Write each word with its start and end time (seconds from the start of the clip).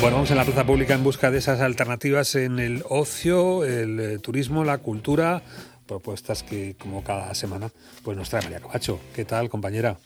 Bueno, 0.00 0.16
vamos 0.16 0.30
en 0.30 0.38
la 0.38 0.44
plaza 0.44 0.64
pública 0.64 0.94
en 0.94 1.04
busca 1.04 1.30
de 1.30 1.36
esas 1.36 1.60
alternativas 1.60 2.34
en 2.34 2.58
el 2.58 2.82
ocio, 2.88 3.66
el 3.66 4.00
eh, 4.00 4.18
turismo, 4.18 4.64
la 4.64 4.78
cultura, 4.78 5.42
propuestas 5.86 6.42
que 6.42 6.74
como 6.78 7.04
cada 7.04 7.34
semana 7.34 7.68
pues 8.02 8.16
nos 8.16 8.30
trae 8.30 8.42
María 8.42 8.60
Cabacho. 8.60 8.98
¿Qué 9.14 9.26
tal, 9.26 9.50
compañera? 9.50 9.98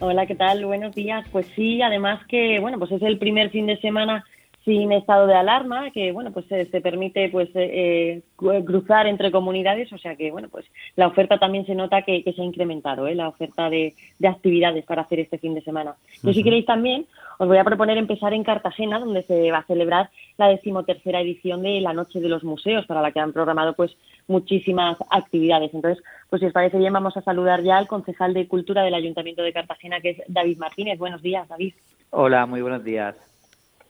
Hola, 0.00 0.24
¿qué 0.24 0.34
tal? 0.34 0.64
Buenos 0.64 0.94
días. 0.94 1.26
Pues 1.30 1.46
sí, 1.54 1.82
además 1.82 2.20
que, 2.26 2.58
bueno, 2.58 2.78
pues 2.78 2.90
es 2.90 3.02
el 3.02 3.18
primer 3.18 3.50
fin 3.50 3.66
de 3.66 3.78
semana 3.80 4.24
sin 4.68 4.92
estado 4.92 5.26
de 5.26 5.32
alarma, 5.32 5.90
que 5.92 6.12
bueno, 6.12 6.30
pues 6.30 6.44
se, 6.44 6.66
permite 6.82 7.30
pues 7.30 7.48
eh, 7.54 8.20
eh, 8.52 8.64
cruzar 8.66 9.06
entre 9.06 9.30
comunidades, 9.30 9.90
o 9.94 9.96
sea 9.96 10.14
que 10.14 10.30
bueno, 10.30 10.50
pues 10.50 10.66
la 10.94 11.06
oferta 11.06 11.38
también 11.38 11.64
se 11.64 11.74
nota 11.74 12.02
que, 12.02 12.22
se 12.22 12.42
ha 12.42 12.44
incrementado, 12.44 13.06
¿eh? 13.06 13.14
la 13.14 13.28
oferta 13.28 13.70
de, 13.70 13.94
actividades 14.22 14.84
para 14.84 15.02
hacer 15.02 15.20
este 15.20 15.38
fin 15.38 15.54
de 15.54 15.62
semana. 15.62 15.94
Y 16.22 16.34
si 16.34 16.42
queréis 16.42 16.66
también, 16.66 17.06
os 17.38 17.48
voy 17.48 17.56
a 17.56 17.64
proponer 17.64 17.96
empezar 17.96 18.34
en 18.34 18.44
Cartagena, 18.44 18.98
donde 18.98 19.22
se 19.22 19.50
va 19.50 19.58
a 19.58 19.66
celebrar 19.66 20.10
la 20.36 20.48
decimotercera 20.48 21.22
edición 21.22 21.62
de 21.62 21.80
la 21.80 21.94
Noche 21.94 22.20
de 22.20 22.28
los 22.28 22.44
Museos, 22.44 22.84
para 22.84 23.00
la 23.00 23.10
que 23.10 23.20
han 23.20 23.32
programado 23.32 23.72
pues 23.72 23.96
muchísimas 24.26 24.98
actividades. 25.08 25.72
Entonces, 25.72 26.04
pues 26.28 26.40
si 26.40 26.46
os 26.46 26.52
parece 26.52 26.76
bien, 26.76 26.92
vamos 26.92 27.16
a 27.16 27.22
saludar 27.22 27.62
ya 27.62 27.78
al 27.78 27.88
concejal 27.88 28.34
de 28.34 28.46
Cultura 28.46 28.82
del 28.82 28.92
Ayuntamiento 28.92 29.40
de 29.40 29.54
Cartagena, 29.54 30.02
que 30.02 30.10
es 30.10 30.18
David 30.28 30.58
Martínez. 30.58 30.98
Buenos 30.98 31.22
días, 31.22 31.48
David. 31.48 31.72
Hola, 32.10 32.44
muy 32.44 32.60
buenos 32.60 32.84
días. 32.84 33.37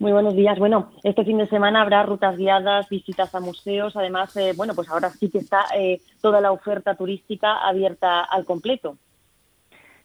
Muy 0.00 0.12
buenos 0.12 0.36
días. 0.36 0.56
Bueno, 0.60 0.92
este 1.02 1.24
fin 1.24 1.38
de 1.38 1.48
semana 1.48 1.82
habrá 1.82 2.04
rutas 2.04 2.36
guiadas, 2.36 2.88
visitas 2.88 3.34
a 3.34 3.40
museos. 3.40 3.96
Además, 3.96 4.36
eh, 4.36 4.52
bueno, 4.56 4.74
pues 4.74 4.88
ahora 4.88 5.10
sí 5.10 5.28
que 5.28 5.38
está 5.38 5.64
eh, 5.76 6.00
toda 6.22 6.40
la 6.40 6.52
oferta 6.52 6.94
turística 6.94 7.56
abierta 7.66 8.22
al 8.22 8.44
completo. 8.44 8.96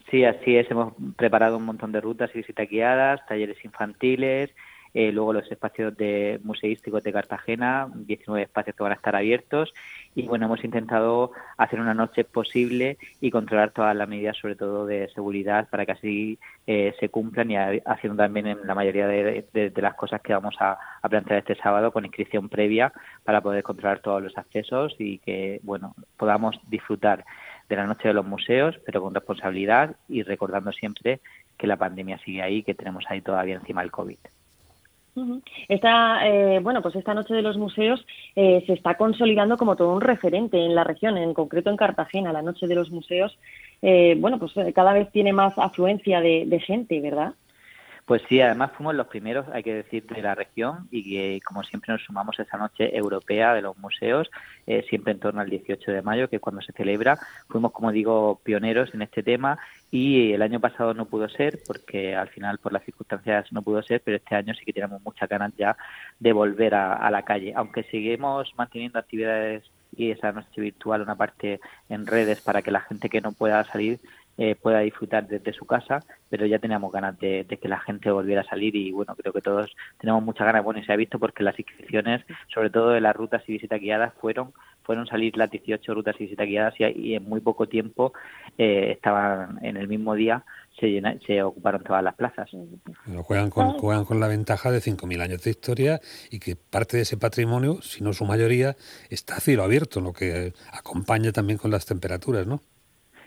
Sí, 0.09 0.25
así 0.25 0.57
es. 0.57 0.69
Hemos 0.71 0.93
preparado 1.15 1.57
un 1.57 1.65
montón 1.65 1.91
de 1.91 2.01
rutas 2.01 2.31
y 2.33 2.39
visitas 2.39 2.67
guiadas, 2.67 3.23
talleres 3.27 3.63
infantiles, 3.63 4.49
eh, 4.93 5.11
luego 5.11 5.33
los 5.33 5.51
espacios 5.51 5.95
de 5.97 6.39
museísticos 6.43 7.03
de 7.03 7.11
Cartagena, 7.11 7.89
19 7.93 8.43
espacios 8.43 8.75
que 8.75 8.83
van 8.83 8.91
a 8.91 8.95
estar 8.95 9.15
abiertos 9.15 9.73
y 10.15 10.27
bueno, 10.27 10.45
hemos 10.45 10.63
intentado 10.63 11.31
hacer 11.57 11.79
una 11.79 11.93
noche 11.93 12.23
posible 12.23 12.97
y 13.19 13.31
controlar 13.31 13.71
todas 13.71 13.95
las 13.95 14.07
medidas, 14.07 14.37
sobre 14.37 14.55
todo 14.55 14.85
de 14.85 15.09
seguridad, 15.09 15.67
para 15.69 15.85
que 15.85 15.93
así 15.93 16.39
eh, 16.67 16.93
se 16.99 17.09
cumplan 17.09 17.49
y 17.49 17.55
haciendo 17.57 18.21
también 18.21 18.47
en 18.47 18.67
la 18.67 18.75
mayoría 18.75 19.07
de, 19.07 19.73
las 19.75 19.95
cosas 19.95 20.21
que 20.21 20.33
vamos 20.33 20.55
a, 20.59 20.77
plantear 21.09 21.39
este 21.39 21.55
sábado 21.55 21.91
con 21.91 22.05
inscripción 22.05 22.47
previa 22.47 22.93
para 23.23 23.41
poder 23.41 23.63
controlar 23.63 23.99
todos 23.99 24.21
los 24.21 24.37
accesos 24.37 24.95
y 24.99 25.17
que 25.19 25.59
bueno 25.63 25.95
podamos 26.17 26.59
disfrutar 26.67 27.25
de 27.67 27.75
la 27.75 27.85
noche 27.85 28.07
de 28.07 28.13
los 28.13 28.25
museos, 28.25 28.79
pero 28.85 29.01
con 29.01 29.13
responsabilidad 29.13 29.95
y 30.07 30.23
recordando 30.23 30.71
siempre 30.71 31.19
que 31.57 31.67
la 31.67 31.77
pandemia 31.77 32.19
sigue 32.19 32.41
ahí, 32.41 32.63
que 32.63 32.75
tenemos 32.75 33.05
ahí 33.09 33.21
todavía 33.21 33.55
encima 33.55 33.81
el 33.81 33.91
COVID. 33.91 34.17
Esta, 35.67 36.27
eh, 36.27 36.59
bueno, 36.59 36.81
pues 36.81 36.95
esta 36.95 37.13
noche 37.13 37.33
de 37.33 37.41
los 37.41 37.57
museos 37.57 38.05
eh, 38.35 38.63
se 38.65 38.73
está 38.73 38.95
consolidando 38.95 39.57
como 39.57 39.75
todo 39.75 39.93
un 39.93 40.01
referente 40.01 40.57
en 40.57 40.75
la 40.75 40.83
región, 40.83 41.17
en 41.17 41.33
concreto 41.33 41.69
en 41.69 41.77
Cartagena. 41.77 42.33
La 42.33 42.41
noche 42.41 42.67
de 42.67 42.75
los 42.75 42.89
museos, 42.89 43.37
eh, 43.81 44.15
bueno, 44.19 44.39
pues 44.39 44.53
cada 44.73 44.93
vez 44.93 45.11
tiene 45.11 45.33
más 45.33 45.57
afluencia 45.57 46.19
de 46.21 46.63
gente, 46.65 46.99
¿verdad? 46.99 47.33
Pues 48.05 48.21
sí, 48.27 48.41
además 48.41 48.71
fuimos 48.75 48.95
los 48.95 49.07
primeros, 49.07 49.47
hay 49.53 49.63
que 49.63 49.75
decir, 49.75 50.05
de 50.05 50.21
la 50.21 50.35
región 50.35 50.89
y 50.91 51.03
que 51.03 51.39
como 51.45 51.63
siempre 51.63 51.93
nos 51.93 52.03
sumamos 52.03 52.37
a 52.37 52.43
esa 52.43 52.57
noche 52.57 52.95
europea 52.97 53.53
de 53.53 53.61
los 53.61 53.77
museos, 53.77 54.29
eh, 54.67 54.85
siempre 54.89 55.13
en 55.13 55.19
torno 55.19 55.39
al 55.39 55.49
18 55.49 55.89
de 55.89 56.01
mayo, 56.01 56.27
que 56.27 56.35
es 56.35 56.41
cuando 56.41 56.61
se 56.61 56.73
celebra. 56.73 57.17
Fuimos, 57.47 57.71
como 57.71 57.93
digo, 57.93 58.41
pioneros 58.43 58.93
en 58.93 59.03
este 59.03 59.23
tema 59.23 59.57
y 59.89 60.33
el 60.33 60.41
año 60.41 60.59
pasado 60.59 60.93
no 60.93 61.05
pudo 61.05 61.29
ser 61.29 61.59
porque 61.65 62.13
al 62.13 62.27
final 62.27 62.57
por 62.57 62.73
las 62.73 62.83
circunstancias 62.83 63.53
no 63.53 63.61
pudo 63.61 63.81
ser, 63.83 64.01
pero 64.03 64.17
este 64.17 64.35
año 64.35 64.53
sí 64.53 64.65
que 64.65 64.73
tenemos 64.73 65.01
muchas 65.01 65.29
ganas 65.29 65.53
ya 65.55 65.77
de 66.19 66.33
volver 66.33 66.75
a, 66.75 67.09
la 67.09 67.23
calle. 67.23 67.53
Aunque 67.55 67.83
seguimos 67.83 68.51
manteniendo 68.57 68.99
actividades 68.99 69.63
y 69.95 70.11
esa 70.11 70.31
noche 70.31 70.59
virtual, 70.59 71.03
una 71.03 71.15
parte 71.15 71.61
en 71.87 72.05
redes 72.05 72.41
para 72.41 72.61
que 72.61 72.71
la 72.71 72.81
gente 72.81 73.07
que 73.07 73.21
no 73.21 73.31
pueda 73.31 73.63
salir 73.65 73.99
eh, 74.37 74.55
pueda 74.55 74.79
disfrutar 74.79 75.27
desde 75.27 75.53
su 75.53 75.65
casa, 75.65 75.99
pero 76.29 76.45
ya 76.45 76.59
teníamos 76.59 76.91
ganas 76.91 77.19
de, 77.19 77.45
que 77.45 77.67
la 77.67 77.79
gente 77.79 78.09
volviera 78.11 78.41
a 78.41 78.45
salir 78.45 78.75
y 78.75 78.91
bueno, 78.91 79.15
creo 79.15 79.31
que 79.31 79.41
todos 79.41 79.75
tenemos 79.99 80.23
muchas 80.23 80.45
ganas, 80.45 80.63
bueno, 80.63 80.79
y 80.79 80.85
se 80.85 80.93
ha 80.93 80.95
visto 80.95 81.19
porque 81.19 81.43
las 81.43 81.57
inscripciones, 81.59 82.25
sobre 82.53 82.69
todo 82.69 82.89
de 82.89 83.01
las 83.01 83.15
rutas 83.15 83.43
y 83.47 83.53
visitas 83.53 83.79
guiadas, 83.79 84.13
fueron 84.19 84.53
fueron 84.83 85.07
salir 85.07 85.37
las 85.37 85.49
18 85.49 85.93
rutas 85.93 86.15
y 86.19 86.25
visitas 86.25 86.45
guiadas 86.45 86.73
y, 86.77 87.13
en 87.15 87.23
muy 87.23 87.39
poco 87.39 87.67
tiempo 87.67 88.11
eh, 88.57 88.91
estaban 88.91 89.57
en 89.63 89.77
el 89.77 89.87
mismo 89.87 90.13
día 90.13 90.43
se, 90.79 91.01
se 91.25 91.41
ocuparon 91.41 91.83
todas 91.83 92.03
las 92.03 92.15
plazas. 92.15 92.49
juegan, 93.23 93.49
con, 93.49 93.73
juegan 93.79 94.05
con 94.05 94.19
la 94.19 94.27
ventaja 94.27 94.71
de 94.71 94.79
5.000 94.79 95.21
años 95.21 95.43
de 95.43 95.51
historia 95.51 96.01
y 96.31 96.39
que 96.39 96.55
parte 96.55 96.97
de 96.97 97.03
ese 97.03 97.17
patrimonio, 97.17 97.81
si 97.81 98.03
no 98.03 98.13
su 98.13 98.25
mayoría, 98.25 98.75
está 99.09 99.35
a 99.35 99.39
cielo 99.39 99.63
abierto, 99.63 100.01
lo 100.01 100.13
que 100.13 100.53
acompaña 100.71 101.31
también 101.31 101.57
con 101.57 101.71
las 101.71 101.85
temperaturas, 101.85 102.47
¿no? 102.47 102.61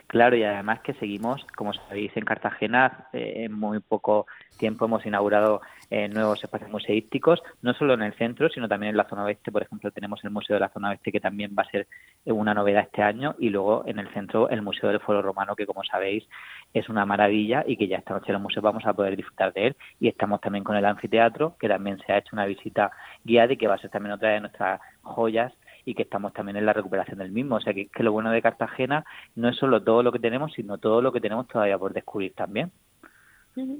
Claro, 0.06 0.36
y 0.36 0.44
además 0.44 0.80
que 0.82 0.94
seguimos, 0.94 1.44
como 1.56 1.72
sabéis, 1.72 2.16
en 2.16 2.24
Cartagena, 2.24 3.08
eh, 3.12 3.44
en 3.44 3.52
muy 3.52 3.80
poco 3.80 4.26
tiempo 4.56 4.84
hemos 4.84 5.04
inaugurado 5.04 5.62
eh, 5.90 6.08
nuevos 6.08 6.42
espacios 6.42 6.70
museísticos, 6.70 7.42
no 7.60 7.74
solo 7.74 7.94
en 7.94 8.02
el 8.02 8.14
centro, 8.14 8.48
sino 8.48 8.68
también 8.68 8.90
en 8.90 8.96
la 8.96 9.08
zona 9.08 9.24
oeste. 9.24 9.50
Por 9.50 9.64
ejemplo, 9.64 9.90
tenemos 9.90 10.22
el 10.22 10.30
Museo 10.30 10.54
de 10.54 10.60
la 10.60 10.68
Zona 10.68 10.90
Oeste, 10.90 11.10
que 11.10 11.18
también 11.18 11.56
va 11.58 11.64
a 11.64 11.70
ser 11.70 11.88
una 12.24 12.54
novedad 12.54 12.84
este 12.84 13.02
año, 13.02 13.34
y 13.40 13.50
luego 13.50 13.82
en 13.86 13.98
el 13.98 14.08
centro 14.12 14.48
el 14.48 14.62
Museo 14.62 14.90
del 14.90 15.00
Foro 15.00 15.22
Romano, 15.22 15.56
que 15.56 15.66
como 15.66 15.82
sabéis 15.82 16.24
es 16.72 16.88
una 16.88 17.04
maravilla 17.04 17.64
y 17.66 17.76
que 17.76 17.88
ya 17.88 17.98
esta 17.98 18.14
noche 18.14 18.30
en 18.30 18.36
el 18.36 18.42
museo 18.42 18.62
vamos 18.62 18.86
a 18.86 18.92
poder 18.92 19.16
disfrutar 19.16 19.52
de 19.54 19.68
él. 19.68 19.76
Y 19.98 20.06
estamos 20.06 20.40
también 20.40 20.62
con 20.62 20.76
el 20.76 20.84
anfiteatro, 20.84 21.56
que 21.58 21.68
también 21.68 21.98
se 22.06 22.12
ha 22.12 22.18
hecho 22.18 22.30
una 22.32 22.46
visita 22.46 22.92
guiada 23.24 23.52
y 23.52 23.56
que 23.56 23.66
va 23.66 23.74
a 23.74 23.78
ser 23.78 23.90
también 23.90 24.12
otra 24.12 24.30
de 24.30 24.40
nuestras 24.40 24.80
joyas 25.02 25.52
y 25.86 25.94
que 25.94 26.02
estamos 26.02 26.34
también 26.34 26.56
en 26.56 26.66
la 26.66 26.74
recuperación 26.74 27.18
del 27.18 27.30
mismo. 27.30 27.56
O 27.56 27.60
sea 27.60 27.72
que, 27.72 27.88
lo 28.00 28.12
bueno 28.12 28.30
de 28.30 28.42
Cartagena 28.42 29.06
no 29.36 29.48
es 29.48 29.56
solo 29.56 29.82
todo 29.82 30.02
lo 30.02 30.12
que 30.12 30.18
tenemos, 30.18 30.52
sino 30.52 30.76
todo 30.76 31.00
lo 31.00 31.12
que 31.12 31.20
tenemos 31.20 31.46
todavía 31.48 31.78
por 31.78 31.94
descubrir 31.94 32.34
también. 32.34 32.72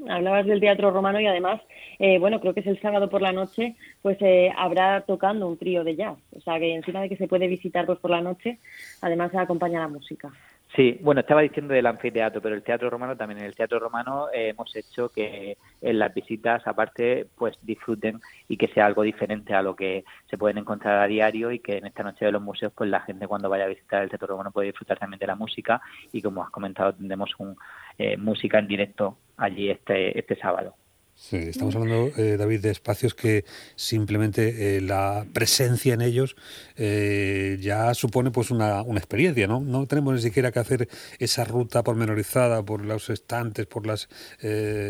Hablabas 0.09 0.47
del 0.47 0.61
teatro 0.61 0.91
romano 0.91 1.21
y 1.21 1.27
además, 1.27 1.61
eh, 1.99 2.19
bueno, 2.19 2.41
creo 2.41 2.55
que 2.55 2.61
es 2.61 2.66
el 2.66 2.81
sábado 2.81 3.11
por 3.11 3.21
la 3.21 3.33
noche, 3.33 3.77
pues 4.00 4.16
eh, 4.22 4.50
habrá 4.56 5.03
tocando 5.03 5.47
un 5.47 5.59
trío 5.59 5.84
de 5.84 5.97
jazz. 5.97 6.16
O 6.34 6.41
sea 6.41 6.59
que 6.59 6.75
encima 6.75 7.03
de 7.03 7.11
que 7.11 7.16
se 7.16 7.28
puede 7.28 7.47
visitar 7.49 7.84
pues 7.84 7.99
por 7.99 8.11
la 8.11 8.22
noche, 8.22 8.59
además 9.03 9.33
se 9.33 9.39
acompaña 9.39 9.81
la 9.81 9.89
música. 9.89 10.31
Sí, 10.77 10.99
bueno, 11.01 11.23
estaba 11.23 11.41
diciendo 11.41 11.73
del 11.73 11.87
anfiteatro, 11.87 12.43
pero 12.43 12.55
el 12.55 12.63
teatro 12.63 12.91
romano 12.91 13.17
también. 13.17 13.41
En 13.41 13.47
el 13.47 13.55
teatro 13.57 13.79
romano 13.79 14.29
eh, 14.31 14.51
hemos 14.51 14.77
hecho 14.77 15.09
que 15.09 15.57
en 15.81 15.99
las 15.99 16.13
visitas, 16.13 16.67
aparte, 16.67 17.27
pues 17.35 17.57
disfruten 17.63 18.21
y 18.47 18.59
que 18.59 18.69
sea 18.69 18.85
algo 18.85 19.03
diferente 19.03 19.55
a 19.55 19.63
lo 19.63 19.75
que 19.75 20.05
se 20.29 20.37
pueden 20.37 20.59
encontrar 20.59 21.03
a 21.03 21.07
diario 21.07 21.51
y 21.51 21.61
que 21.61 21.79
en 21.79 21.87
esta 21.87 22.03
noche 22.03 22.27
de 22.27 22.33
los 22.33 22.43
museos, 22.43 22.75
pues 22.77 22.91
la 22.91 23.01
gente 23.01 23.27
cuando 23.27 23.49
vaya 23.49 23.65
a 23.65 23.69
visitar 23.69 24.03
el 24.03 24.11
teatro 24.11 24.29
romano 24.29 24.51
puede 24.51 24.67
disfrutar 24.67 24.99
también 24.99 25.19
de 25.19 25.27
la 25.27 25.35
música 25.35 25.81
y 26.13 26.21
como 26.21 26.43
has 26.45 26.51
comentado, 26.51 26.93
tendremos 26.93 27.31
un, 27.39 27.57
eh, 27.97 28.19
música 28.19 28.59
en 28.59 28.69
directo 28.69 29.17
allí 29.39 29.71
este, 29.71 30.19
este 30.19 30.37
sábado. 30.37 30.75
Sí, 31.19 31.38
estamos 31.38 31.75
hablando, 31.75 32.10
eh, 32.19 32.37
David, 32.37 32.60
de 32.60 32.71
espacios 32.71 33.15
que 33.15 33.44
simplemente 33.75 34.77
eh, 34.77 34.81
la 34.82 35.25
presencia 35.32 35.94
en 35.94 36.03
ellos 36.03 36.37
eh, 36.77 37.56
ya 37.59 37.94
supone 37.94 38.31
pues 38.31 38.50
una, 38.50 38.82
una, 38.82 38.99
experiencia, 38.99 39.47
¿no? 39.47 39.60
No 39.60 39.87
tenemos 39.87 40.12
ni 40.12 40.21
siquiera 40.21 40.53
que 40.53 40.59
hacer 40.59 40.88
esa 41.19 41.44
ruta 41.44 41.82
pormenorizada 41.82 42.62
por 42.62 42.84
los 42.84 43.09
estantes, 43.09 43.65
por 43.65 43.87
las, 43.87 44.10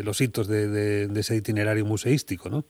los 0.04 0.20
hitos 0.20 0.48
de, 0.48 0.68
de, 1.06 1.20
ese 1.20 1.36
itinerario 1.36 1.86
museístico, 1.86 2.50
¿no? 2.50 2.64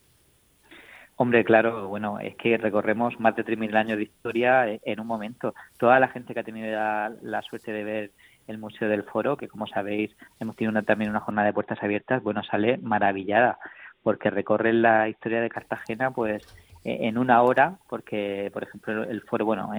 Hombre, 1.16 1.42
claro, 1.42 1.88
bueno, 1.88 2.20
es 2.20 2.36
que 2.36 2.58
recorremos 2.58 3.18
más 3.18 3.34
de 3.36 3.44
3.000 3.44 3.74
años 3.74 3.96
de 3.96 4.04
historia 4.04 4.66
en 4.84 5.00
un 5.00 5.06
momento. 5.06 5.54
Toda 5.78 5.98
la 5.98 6.08
gente 6.08 6.34
que 6.34 6.40
ha 6.40 6.44
tenido 6.44 6.68
la 6.68 7.42
suerte 7.48 7.72
de 7.72 7.84
ver 7.84 8.10
el 8.46 8.58
Museo 8.58 8.88
del 8.88 9.04
Foro, 9.04 9.36
que 9.36 9.48
como 9.48 9.66
sabéis 9.66 10.16
hemos 10.40 10.56
tenido 10.56 10.82
también 10.82 11.10
una 11.10 11.20
jornada 11.20 11.46
de 11.46 11.54
puertas 11.54 11.82
abiertas, 11.82 12.22
bueno, 12.22 12.42
sale 12.44 12.78
maravillada, 12.78 13.58
porque 14.02 14.30
recorre 14.30 14.72
la 14.72 15.08
historia 15.08 15.40
de 15.40 15.50
Cartagena, 15.50 16.12
pues 16.12 16.42
en 16.86 17.18
una 17.18 17.42
hora, 17.42 17.78
porque, 17.88 18.50
por 18.52 18.62
ejemplo, 18.62 19.02
el 19.02 19.22
foro, 19.22 19.44
bueno, 19.44 19.70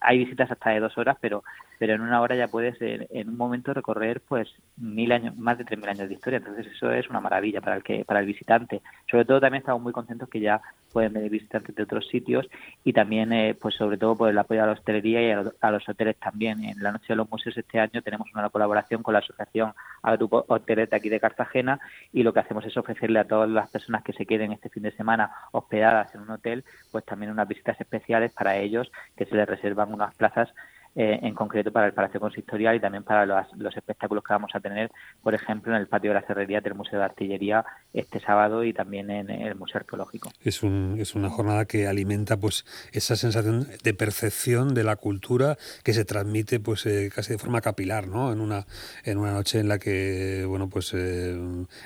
hay 0.00 0.18
visitas 0.18 0.50
hasta 0.50 0.70
de 0.70 0.80
dos 0.80 0.96
horas, 0.98 1.16
pero 1.20 1.42
pero 1.82 1.94
en 1.94 2.00
una 2.00 2.20
hora 2.20 2.36
ya 2.36 2.46
puedes 2.46 2.76
en 2.80 3.28
un 3.28 3.36
momento 3.36 3.74
recorrer 3.74 4.20
pues 4.20 4.48
mil 4.76 5.10
años, 5.10 5.36
más 5.36 5.58
de 5.58 5.64
tres 5.64 5.80
mil 5.80 5.88
años 5.88 6.08
de 6.08 6.14
historia. 6.14 6.36
Entonces 6.36 6.68
eso 6.68 6.92
es 6.92 7.10
una 7.10 7.20
maravilla 7.20 7.60
para 7.60 7.74
el 7.74 7.82
que 7.82 8.04
para 8.04 8.20
el 8.20 8.26
visitante. 8.26 8.82
Sobre 9.10 9.24
todo 9.24 9.40
también 9.40 9.62
estamos 9.62 9.82
muy 9.82 9.92
contentos 9.92 10.28
que 10.28 10.38
ya 10.38 10.62
pueden 10.92 11.12
venir 11.12 11.32
visitantes 11.32 11.74
de 11.74 11.82
otros 11.82 12.06
sitios 12.06 12.46
y 12.84 12.92
también 12.92 13.32
eh, 13.32 13.56
pues 13.60 13.74
sobre 13.74 13.96
todo 13.96 14.14
por 14.14 14.28
el 14.28 14.38
apoyo 14.38 14.62
a 14.62 14.66
la 14.66 14.74
hostelería 14.74 15.22
y 15.22 15.30
a, 15.60 15.70
los 15.72 15.88
hoteles 15.88 16.14
también. 16.18 16.62
En 16.62 16.80
la 16.80 16.92
noche 16.92 17.06
de 17.08 17.16
los 17.16 17.28
museos 17.28 17.56
este 17.56 17.80
año 17.80 18.00
tenemos 18.00 18.28
una 18.32 18.48
colaboración 18.48 19.02
con 19.02 19.14
la 19.14 19.18
asociación 19.18 19.72
al 20.02 20.18
grupo 20.18 20.44
hoteles 20.46 20.92
aquí 20.92 21.08
de 21.08 21.18
Cartagena 21.18 21.80
y 22.12 22.22
lo 22.22 22.32
que 22.32 22.38
hacemos 22.38 22.64
es 22.64 22.76
ofrecerle 22.76 23.18
a 23.18 23.24
todas 23.24 23.50
las 23.50 23.68
personas 23.68 24.04
que 24.04 24.12
se 24.12 24.24
queden 24.24 24.52
este 24.52 24.68
fin 24.68 24.84
de 24.84 24.92
semana 24.92 25.32
hospedadas 25.50 26.14
en 26.14 26.20
un 26.20 26.30
hotel 26.30 26.41
pues 26.90 27.04
también 27.04 27.30
unas 27.32 27.48
visitas 27.48 27.80
especiales 27.80 28.32
para 28.32 28.56
ellos 28.56 28.90
que 29.16 29.24
se 29.26 29.34
les 29.34 29.48
reservan 29.48 29.92
unas 29.92 30.14
plazas 30.14 30.52
eh, 30.94 31.20
en 31.22 31.34
concreto 31.34 31.72
para 31.72 31.86
el 31.86 31.94
Palacio 31.94 32.20
Consistorial 32.20 32.76
y 32.76 32.80
también 32.80 33.02
para 33.02 33.24
los, 33.24 33.76
espectáculos 33.76 34.22
que 34.22 34.34
vamos 34.34 34.50
a 34.54 34.60
tener, 34.60 34.90
por 35.22 35.34
ejemplo, 35.34 35.74
en 35.74 35.80
el 35.80 35.88
patio 35.88 36.10
de 36.10 36.20
la 36.20 36.26
Cerrería 36.26 36.60
del 36.60 36.74
Museo 36.74 36.98
de 36.98 37.04
Artillería 37.06 37.64
este 37.94 38.20
sábado 38.20 38.62
y 38.62 38.74
también 38.74 39.10
en 39.10 39.30
el 39.30 39.54
Museo 39.54 39.78
Arqueológico. 39.78 40.30
Es, 40.44 40.62
un, 40.62 40.96
es 40.98 41.14
una 41.14 41.30
jornada 41.30 41.64
que 41.64 41.86
alimenta 41.86 42.36
pues 42.36 42.66
esa 42.92 43.16
sensación 43.16 43.66
de 43.82 43.94
percepción 43.94 44.74
de 44.74 44.84
la 44.84 44.96
cultura 44.96 45.56
que 45.82 45.94
se 45.94 46.04
transmite 46.04 46.60
pues 46.60 46.84
eh, 46.84 47.10
casi 47.14 47.32
de 47.32 47.38
forma 47.38 47.62
capilar, 47.62 48.06
¿no? 48.06 48.30
En 48.30 48.40
una 48.40 48.66
en 49.04 49.16
una 49.16 49.32
noche 49.32 49.60
en 49.60 49.68
la 49.68 49.78
que 49.78 50.44
bueno 50.46 50.68
pues 50.68 50.92
eh, 50.94 51.38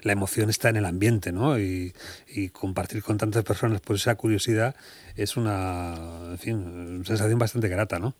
la 0.02 0.12
emoción 0.12 0.50
está 0.50 0.68
en 0.68 0.76
el 0.76 0.84
ambiente, 0.84 1.30
¿no? 1.30 1.58
Y, 1.60 1.92
y 2.26 2.48
compartir 2.48 3.04
con 3.04 3.18
tantas 3.18 3.44
personas 3.44 3.80
pues 3.82 4.00
esa 4.00 4.16
curiosidad 4.16 4.74
es 5.14 5.36
una 5.36 5.94
en 6.32 6.38
fin, 6.38 7.04
sensación 7.04 7.38
bastante 7.38 7.68
grata, 7.68 8.00
¿no? 8.00 8.14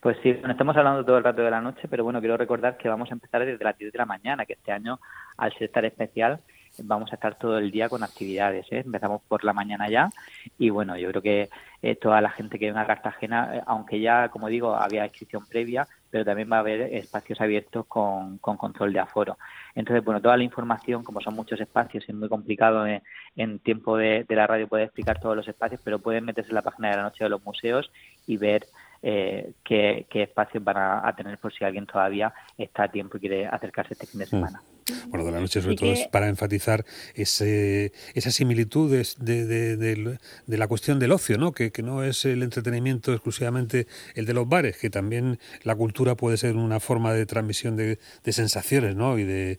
Pues 0.00 0.16
sí, 0.22 0.32
bueno, 0.32 0.52
estamos 0.52 0.76
hablando 0.76 1.04
todo 1.04 1.18
el 1.18 1.24
rato 1.24 1.42
de 1.42 1.50
la 1.50 1.60
noche, 1.60 1.88
pero 1.88 2.04
bueno, 2.04 2.20
quiero 2.20 2.36
recordar 2.36 2.76
que 2.76 2.88
vamos 2.88 3.10
a 3.10 3.14
empezar 3.14 3.44
desde 3.44 3.64
las 3.64 3.76
10 3.76 3.92
de 3.92 3.98
la 3.98 4.06
mañana, 4.06 4.46
que 4.46 4.52
este 4.52 4.70
año, 4.70 5.00
al 5.36 5.52
ser 5.54 5.70
tan 5.70 5.84
especial, 5.86 6.40
vamos 6.84 7.10
a 7.10 7.16
estar 7.16 7.36
todo 7.36 7.58
el 7.58 7.72
día 7.72 7.88
con 7.88 8.04
actividades. 8.04 8.66
¿eh? 8.70 8.82
Empezamos 8.84 9.22
por 9.26 9.42
la 9.42 9.52
mañana 9.52 9.88
ya 9.88 10.10
y 10.56 10.70
bueno, 10.70 10.96
yo 10.96 11.08
creo 11.08 11.22
que 11.22 11.48
eh, 11.82 11.96
toda 11.96 12.20
la 12.20 12.30
gente 12.30 12.60
que 12.60 12.66
venga 12.66 12.82
a 12.82 12.86
Cartagena, 12.86 13.56
eh, 13.56 13.62
aunque 13.66 14.00
ya, 14.00 14.28
como 14.28 14.48
digo, 14.48 14.76
había 14.76 15.04
inscripción 15.04 15.44
previa, 15.46 15.88
pero 16.10 16.24
también 16.24 16.50
va 16.50 16.56
a 16.56 16.60
haber 16.60 16.94
espacios 16.94 17.40
abiertos 17.40 17.86
con, 17.86 18.38
control 18.38 18.92
de 18.92 19.00
aforo. 19.00 19.36
Entonces, 19.74 20.04
bueno, 20.04 20.20
toda 20.20 20.36
la 20.36 20.44
información, 20.44 21.02
como 21.02 21.20
son 21.20 21.34
muchos 21.34 21.60
espacios, 21.60 22.04
es 22.08 22.14
muy 22.14 22.28
complicado 22.28 22.86
en, 22.86 23.58
tiempo 23.58 23.96
de, 23.96 24.24
de, 24.28 24.36
la 24.36 24.46
radio 24.46 24.68
poder 24.68 24.84
explicar 24.84 25.20
todos 25.20 25.36
los 25.36 25.48
espacios, 25.48 25.80
pero 25.84 25.98
pueden 25.98 26.24
meterse 26.24 26.50
en 26.50 26.54
la 26.54 26.62
página 26.62 26.90
de 26.90 26.96
la 26.96 27.02
noche 27.02 27.24
de 27.24 27.30
los 27.30 27.44
museos 27.44 27.90
y 28.26 28.36
ver 28.36 28.66
eh, 29.02 29.52
qué, 29.64 30.06
espacios 30.12 30.62
van 30.62 30.76
a, 30.76 31.14
tener 31.16 31.38
por 31.38 31.52
si 31.52 31.64
alguien 31.64 31.86
todavía 31.86 32.32
está 32.56 32.84
a 32.84 32.90
tiempo 32.90 33.16
y 33.16 33.20
quiere 33.20 33.46
acercarse 33.46 33.94
este 33.94 34.06
fin 34.06 34.20
de 34.20 34.26
mm. 34.26 34.28
semana. 34.28 34.62
Bueno, 35.08 35.26
de 35.26 35.32
la 35.32 35.40
noche 35.40 35.60
sobre 35.60 35.76
todo 35.76 35.92
es 35.92 36.08
para 36.08 36.28
enfatizar 36.28 36.84
ese, 37.14 37.92
esas 38.14 38.34
similitudes 38.34 39.16
de, 39.18 39.46
de, 39.76 40.58
la 40.58 40.66
cuestión 40.66 40.98
del 40.98 41.12
ocio, 41.12 41.36
¿no? 41.36 41.52
Que, 41.52 41.70
que, 41.70 41.82
no 41.82 42.02
es 42.02 42.24
el 42.24 42.42
entretenimiento 42.42 43.12
exclusivamente 43.12 43.86
el 44.14 44.24
de 44.24 44.34
los 44.34 44.48
bares, 44.48 44.78
que 44.78 44.88
también 44.88 45.38
la 45.62 45.74
cultura 45.74 46.14
puede 46.14 46.36
ser 46.38 46.56
una 46.56 46.80
forma 46.80 47.12
de 47.12 47.26
transmisión 47.26 47.76
de, 47.76 47.98
sensaciones 48.24 48.96
¿no? 48.96 49.18
y 49.18 49.24
de, 49.24 49.58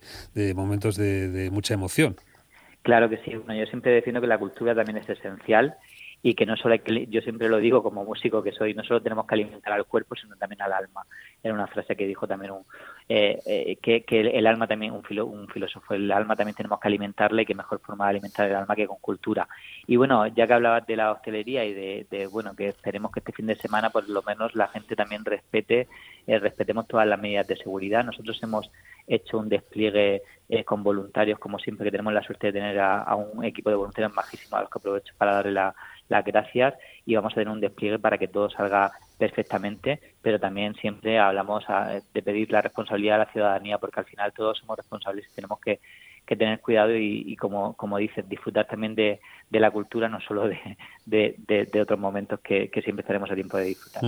momentos 0.55 0.95
de, 0.95 1.49
mucha 1.51 1.73
emoción. 1.73 2.15
Claro 2.81 3.09
que 3.09 3.17
sí. 3.17 3.35
Bueno, 3.35 3.59
yo 3.59 3.65
siempre 3.65 3.91
defiendo 3.91 4.21
que 4.21 4.27
la 4.27 4.37
cultura 4.37 4.73
también 4.73 4.97
es 4.97 5.09
esencial 5.09 5.75
y 6.21 6.33
que 6.33 6.45
no 6.45 6.57
solo 6.57 6.73
hay 6.73 6.79
que, 6.79 7.07
yo 7.07 7.21
siempre 7.21 7.47
lo 7.47 7.57
digo 7.57 7.81
como 7.81 8.03
músico 8.03 8.43
que 8.43 8.51
soy, 8.51 8.73
no 8.73 8.83
solo 8.83 9.01
tenemos 9.01 9.25
que 9.25 9.35
alimentar 9.35 9.71
al 9.71 9.85
cuerpo, 9.85 10.15
sino 10.15 10.35
también 10.35 10.61
al 10.61 10.73
alma. 10.73 11.05
Era 11.41 11.53
una 11.53 11.67
frase 11.67 11.95
que 11.95 12.05
dijo 12.05 12.27
también 12.27 12.51
un, 12.51 12.65
eh, 13.07 13.39
eh, 13.45 13.77
que, 13.81 14.03
que, 14.03 14.19
el 14.19 14.45
alma 14.45 14.67
también, 14.67 14.91
un, 14.91 15.03
filo, 15.03 15.25
un 15.25 15.47
filósofo, 15.47 15.93
el 15.93 16.11
alma 16.11 16.35
también 16.35 16.55
tenemos 16.55 16.79
que 16.79 16.89
alimentarle 16.89 17.43
y 17.43 17.45
qué 17.45 17.55
mejor 17.55 17.79
forma 17.79 18.05
de 18.05 18.09
alimentar 18.11 18.49
el 18.49 18.55
alma 18.55 18.75
que 18.75 18.85
con 18.85 18.97
cultura. 18.99 19.47
Y 19.87 19.95
bueno, 19.95 20.27
ya 20.27 20.45
que 20.45 20.53
hablabas 20.53 20.85
de 20.85 20.97
la 20.97 21.13
hostelería 21.13 21.63
y 21.63 21.73
de, 21.73 22.27
bueno, 22.29 22.53
que 22.53 22.67
esperemos 22.67 23.11
que 23.11 23.21
este 23.21 23.31
fin 23.31 23.47
de 23.47 23.55
semana 23.55 23.89
por 23.89 24.07
lo 24.09 24.21
menos 24.23 24.53
la 24.55 24.67
gente 24.67 24.97
también 24.97 25.23
respete, 25.23 25.87
eh, 26.27 26.39
respetemos 26.39 26.85
todas 26.87 27.07
las 27.07 27.19
medidas 27.19 27.47
de 27.47 27.55
seguridad. 27.55 28.03
Nosotros 28.03 28.37
hemos 28.43 28.69
hecho 29.07 29.37
un 29.37 29.47
despliegue 29.47 30.21
con 30.65 30.83
voluntarios, 30.83 31.37
como 31.39 31.59
siempre 31.59 31.85
que 31.85 31.91
tenemos 31.91 32.11
la 32.11 32.23
suerte 32.23 32.47
de 32.47 32.53
tener 32.53 32.79
a, 32.79 33.03
a 33.03 33.15
un 33.15 33.45
equipo 33.45 33.69
de 33.69 33.75
voluntarios 33.75 34.13
majísimo 34.13 34.57
a 34.57 34.61
los 34.61 34.69
que 34.69 34.79
aprovecho 34.79 35.13
para 35.15 35.33
darle 35.33 35.51
la 35.51 35.75
las 36.09 36.25
gracias 36.25 36.73
y 37.05 37.15
vamos 37.15 37.31
a 37.31 37.35
tener 37.35 37.49
un 37.49 37.61
despliegue 37.61 37.99
para 37.99 38.17
que 38.17 38.27
todo 38.27 38.49
salga 38.49 38.91
perfectamente, 39.17 39.99
pero 40.21 40.39
también 40.39 40.73
siempre 40.75 41.19
hablamos 41.19 41.63
de 42.13 42.21
pedir 42.21 42.51
la 42.51 42.61
responsabilidad 42.61 43.15
a 43.15 43.25
la 43.25 43.31
ciudadanía, 43.31 43.77
porque 43.77 43.99
al 43.99 44.05
final 44.05 44.33
todos 44.33 44.57
somos 44.57 44.77
responsables 44.77 45.27
y 45.29 45.35
tenemos 45.35 45.59
que, 45.59 45.79
tener 46.25 46.61
cuidado 46.61 46.95
y, 46.95 47.35
como, 47.37 47.73
como 47.73 47.97
dices, 47.97 48.29
disfrutar 48.29 48.67
también 48.67 48.93
de, 48.93 49.19
la 49.49 49.71
cultura, 49.71 50.07
no 50.07 50.21
solo 50.21 50.47
de, 50.47 51.35
de, 51.37 51.81
otros 51.81 51.99
momentos 51.99 52.39
que, 52.41 52.69
siempre 52.83 53.01
estaremos 53.01 53.31
a 53.31 53.35
tiempo 53.35 53.57
de 53.57 53.63
disfrutar. 53.63 54.03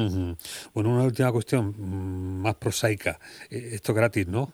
Bueno, 0.72 0.92
una 0.92 1.04
última 1.04 1.32
cuestión 1.32 1.74
mm, 1.76 2.44
más 2.44 2.54
prosaica. 2.56 3.20
Eh, 3.50 3.72
esto 3.74 3.96
gratis, 3.96 4.28
¿no? 4.28 4.50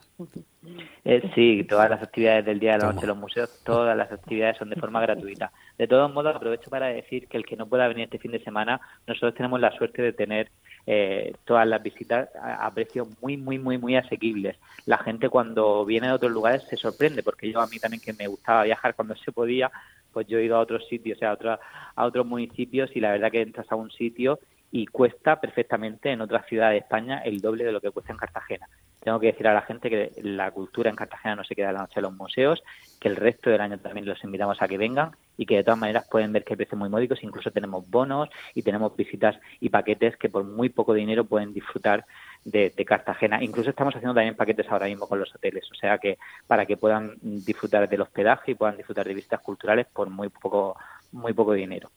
Eh, 1.04 1.30
sí, 1.34 1.64
todas 1.68 1.88
las 1.88 2.02
actividades 2.02 2.44
del 2.44 2.58
Día 2.58 2.72
de 2.72 2.78
la 2.78 2.92
Noche 2.92 3.06
los 3.06 3.16
museos, 3.16 3.62
todas 3.64 3.96
las 3.96 4.10
actividades 4.10 4.58
son 4.58 4.70
de 4.70 4.76
forma 4.76 5.00
gratuita. 5.00 5.52
De 5.76 5.86
todos 5.86 6.12
modos, 6.12 6.34
aprovecho 6.34 6.68
para 6.68 6.86
decir 6.86 7.28
que 7.28 7.36
el 7.36 7.46
que 7.46 7.56
no 7.56 7.66
pueda 7.66 7.86
venir 7.88 8.04
este 8.04 8.18
fin 8.18 8.32
de 8.32 8.42
semana, 8.42 8.80
nosotros 9.06 9.34
tenemos 9.34 9.60
la 9.60 9.70
suerte 9.72 10.02
de 10.02 10.12
tener 10.12 10.50
eh, 10.86 11.34
todas 11.44 11.66
las 11.66 11.82
visitas 11.82 12.28
a, 12.40 12.70
precios 12.72 13.08
muy, 13.22 13.36
muy, 13.36 13.58
muy, 13.58 13.78
muy 13.78 13.96
asequibles. 13.96 14.56
La 14.86 14.98
gente 14.98 15.28
cuando 15.28 15.84
viene 15.84 16.08
de 16.08 16.14
otros 16.14 16.32
lugares 16.32 16.64
se 16.64 16.76
sorprende, 16.76 17.22
porque 17.22 17.50
yo 17.50 17.60
a 17.60 17.66
mí 17.68 17.78
también 17.78 18.02
que 18.02 18.12
me 18.12 18.26
gustaba 18.26 18.64
viajar 18.64 18.94
cuando 18.94 19.14
se 19.16 19.30
podía, 19.30 19.70
pues 20.12 20.26
yo 20.26 20.38
he 20.38 20.44
ido 20.44 20.56
a 20.56 20.60
otros 20.60 20.86
sitios, 20.88 21.18
o 21.18 21.20
sea, 21.20 21.32
a, 21.32 21.60
a 21.94 22.04
otros 22.04 22.26
municipios 22.26 22.90
y 22.96 23.00
la 23.00 23.12
verdad 23.12 23.30
que 23.30 23.42
entras 23.42 23.70
a 23.70 23.76
un 23.76 23.90
sitio 23.90 24.40
y 24.72 24.86
cuesta 24.86 25.40
perfectamente 25.40 26.10
en 26.10 26.20
otra 26.20 26.42
ciudad 26.42 26.70
de 26.70 26.78
España 26.78 27.18
el 27.24 27.40
doble 27.40 27.64
de 27.64 27.72
lo 27.72 27.80
que 27.80 27.90
cuesta 27.90 28.12
en 28.12 28.18
Cartagena. 28.18 28.68
Tengo 29.08 29.20
que 29.20 29.28
decir 29.28 29.48
a 29.48 29.54
la 29.54 29.62
gente 29.62 29.88
que 29.88 30.12
la 30.20 30.50
cultura 30.50 30.90
en 30.90 30.96
Cartagena 30.96 31.34
no 31.36 31.42
se 31.42 31.54
queda 31.54 31.68
en 31.68 31.76
la 31.76 31.80
noche 31.80 31.94
de 31.94 32.02
los 32.02 32.12
museos, 32.12 32.62
que 33.00 33.08
el 33.08 33.16
resto 33.16 33.48
del 33.48 33.62
año 33.62 33.78
también 33.78 34.04
los 34.04 34.22
invitamos 34.22 34.60
a 34.60 34.68
que 34.68 34.76
vengan 34.76 35.12
y 35.38 35.46
que 35.46 35.56
de 35.56 35.64
todas 35.64 35.80
maneras 35.80 36.06
pueden 36.10 36.30
ver 36.30 36.44
que 36.44 36.52
hay 36.52 36.58
precios 36.58 36.78
muy 36.78 36.90
módicos, 36.90 37.22
incluso 37.22 37.50
tenemos 37.50 37.88
bonos 37.88 38.28
y 38.54 38.60
tenemos 38.60 38.94
visitas 38.94 39.36
y 39.60 39.70
paquetes 39.70 40.18
que 40.18 40.28
por 40.28 40.44
muy 40.44 40.68
poco 40.68 40.92
dinero 40.92 41.24
pueden 41.24 41.54
disfrutar 41.54 42.04
de, 42.44 42.70
Cartagena. 42.86 43.42
Incluso 43.42 43.70
estamos 43.70 43.94
haciendo 43.94 44.12
también 44.12 44.36
paquetes 44.36 44.68
ahora 44.68 44.84
mismo 44.84 45.08
con 45.08 45.18
los 45.18 45.34
hoteles, 45.34 45.64
o 45.72 45.74
sea 45.74 45.96
que 45.96 46.18
para 46.46 46.66
que 46.66 46.76
puedan 46.76 47.14
disfrutar 47.22 47.88
del 47.88 48.02
hospedaje 48.02 48.50
y 48.50 48.56
puedan 48.56 48.76
disfrutar 48.76 49.08
de 49.08 49.14
visitas 49.14 49.40
culturales 49.40 49.86
por 49.90 50.10
muy 50.10 50.28
poco, 50.28 50.76
muy 51.12 51.32
poco 51.32 51.54
dinero. 51.54 51.90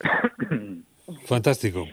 Fantástico. 1.24 1.86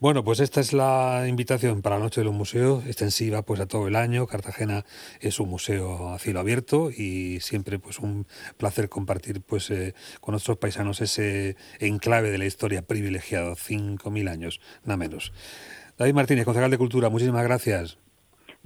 Bueno, 0.00 0.22
pues 0.22 0.38
esta 0.38 0.60
es 0.60 0.72
la 0.72 1.26
invitación 1.26 1.82
para 1.82 1.96
la 1.96 2.04
Noche 2.04 2.20
de 2.20 2.24
los 2.24 2.34
Museos, 2.34 2.86
extensiva 2.86 3.42
pues 3.42 3.58
a 3.58 3.66
todo 3.66 3.88
el 3.88 3.96
año. 3.96 4.28
Cartagena 4.28 4.84
es 5.18 5.40
un 5.40 5.48
museo 5.48 6.10
a 6.10 6.20
cielo 6.20 6.38
abierto 6.38 6.92
y 6.92 7.40
siempre 7.40 7.80
pues 7.80 7.98
un 7.98 8.28
placer 8.58 8.88
compartir 8.88 9.40
pues 9.42 9.68
eh, 9.72 9.94
con 10.20 10.34
nuestros 10.34 10.56
paisanos 10.58 11.00
ese 11.00 11.56
enclave 11.80 12.30
de 12.30 12.38
la 12.38 12.46
historia 12.46 12.82
privilegiado, 12.82 13.56
5.000 13.56 14.30
años, 14.30 14.60
nada 14.84 14.96
menos. 14.96 15.32
David 15.96 16.14
Martínez, 16.14 16.44
concejal 16.44 16.70
de 16.70 16.78
Cultura, 16.78 17.08
muchísimas 17.08 17.42
gracias. 17.42 17.98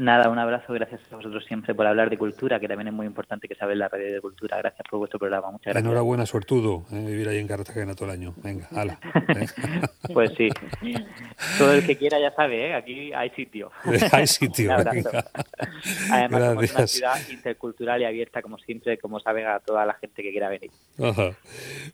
Nada, 0.02 0.28
un 0.30 0.38
abrazo, 0.38 0.72
gracias 0.72 1.00
a 1.12 1.16
vosotros 1.16 1.44
siempre 1.44 1.76
por 1.76 1.86
hablar 1.86 2.10
de 2.10 2.18
cultura, 2.18 2.58
que 2.58 2.66
también 2.66 2.88
es 2.88 2.92
muy 2.92 3.06
importante 3.06 3.46
que 3.46 3.54
sabéis 3.54 3.78
la 3.78 3.88
radio 3.88 4.14
de 4.14 4.20
cultura. 4.20 4.56
Gracias 4.56 4.84
por 4.90 4.98
vuestro 4.98 5.20
programa, 5.20 5.52
muchas 5.52 5.66
gracias. 5.66 5.84
Enhorabuena, 5.84 6.26
suertudo, 6.26 6.84
eh, 6.90 7.04
vivir 7.06 7.28
ahí 7.28 7.38
en 7.38 7.46
Cartagena 7.46 7.94
todo 7.94 8.06
el 8.06 8.10
año. 8.18 8.34
Venga, 8.42 8.66
hala. 8.74 8.98
pues 10.12 10.32
sí, 10.36 10.48
todo 11.56 11.72
el 11.72 11.86
que 11.86 11.96
quiera 11.96 12.18
ya 12.18 12.32
sabe, 12.34 12.70
¿eh? 12.70 12.74
aquí 12.74 13.12
hay 13.12 13.30
sitio. 13.30 13.70
hay 14.10 14.26
sitio. 14.26 14.72
Además, 16.10 16.42
somos 16.42 16.74
una 16.74 16.86
ciudad 16.88 17.20
intercultural 17.30 18.02
y 18.02 18.04
abierta, 18.04 18.42
como 18.42 18.58
siempre, 18.58 18.98
como 18.98 19.20
saben, 19.20 19.46
a 19.46 19.60
toda 19.60 19.86
la 19.86 19.94
gente 19.94 20.20
que 20.20 20.32
quiera 20.32 20.48
venir. 20.48 20.72